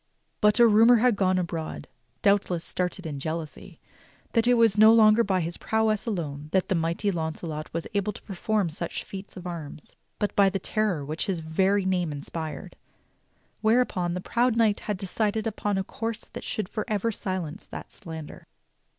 But 0.41 0.57
a 0.57 0.65
rumor 0.67 0.95
had 0.95 1.15
gone 1.15 1.37
abroad, 1.37 1.87
doubtless 2.23 2.63
started 2.63 3.05
in 3.05 3.19
jealousy, 3.19 3.79
that 4.33 4.47
it 4.47 4.55
was 4.55 4.75
no 4.75 4.91
longer 4.91 5.23
by 5.23 5.41
his 5.41 5.57
prowess 5.57 6.07
alone 6.07 6.49
that 6.53 6.69
the 6.69 6.73
mighty 6.73 7.11
Launcelot 7.11 7.71
was 7.71 7.85
81 7.93 8.01
82 8.01 8.01
THE 8.01 8.11
STORY 8.15 8.17
OF 8.17 8.17
KING 8.17 8.31
ARTHUR 8.31 8.57
able 8.57 8.65
to 8.65 8.65
perform 8.65 8.69
such 8.71 9.03
feats 9.03 9.37
of 9.37 9.45
arms, 9.45 9.95
but 10.17 10.35
by 10.35 10.49
the 10.49 10.57
terror 10.57 11.05
which 11.05 11.27
his 11.27 11.41
very 11.41 11.85
name 11.85 12.11
inspired. 12.11 12.75
Whereupon 13.61 14.15
the 14.15 14.21
proud 14.21 14.55
knight 14.57 14.79
had 14.79 14.97
decided 14.97 15.45
upon 15.45 15.77
a 15.77 15.83
course 15.83 16.25
that 16.33 16.43
should 16.43 16.67
forever 16.67 17.11
silence 17.11 17.67
that 17.67 17.91
slander. 17.91 18.47